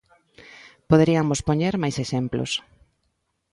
Poderiamos 0.89 1.39
poñer 1.47 1.73
máis 1.83 1.95
exemplos. 2.05 2.51